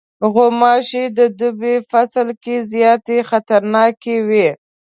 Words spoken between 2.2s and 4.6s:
کې زیاته خطرناکې وي.